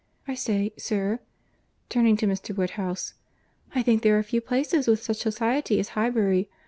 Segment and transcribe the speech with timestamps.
[0.27, 1.19] I say, sir,"
[1.87, 2.57] turning to Mr.
[2.57, 3.13] Woodhouse,
[3.75, 6.49] "I think there are few places with such society as Highbury.